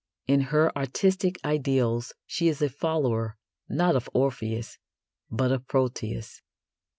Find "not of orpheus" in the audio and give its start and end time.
3.69-4.79